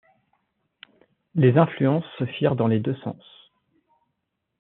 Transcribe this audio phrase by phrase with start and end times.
[1.35, 3.23] Les influences se firent dans les deux sens.